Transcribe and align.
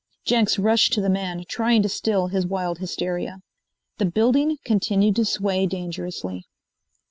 Jenks 0.25 0.57
rushed 0.57 0.93
to 0.93 1.01
the 1.01 1.11
man, 1.11 1.43
trying 1.47 1.83
to 1.83 1.87
still 1.87 2.29
his 2.29 2.43
wild 2.47 2.79
hysteria. 2.79 3.41
The 3.99 4.05
building 4.07 4.57
continued 4.65 5.15
to 5.17 5.25
sway 5.25 5.67
dangerously. 5.67 6.47